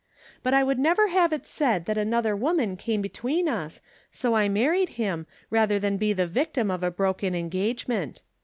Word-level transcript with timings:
Bui 0.41 0.53
I 0.55 0.63
would 0.63 0.79
never 0.79 1.09
have 1.09 1.31
it 1.31 1.45
said 1.45 1.85
that 1.85 1.95
another 1.95 2.35
wo 2.35 2.53
man 2.53 2.75
came 2.75 3.03
between 3.03 3.47
us, 3.47 3.81
so 4.11 4.35
I 4.35 4.49
married 4.49 4.89
him, 4.97 5.27
rather 5.51 5.77
than 5.77 5.97
be 5.97 6.11
the 6.11 6.25
victim 6.25 6.71
of 6.71 6.81
a 6.81 6.89
broken 6.89 7.35
engagement. 7.35 8.23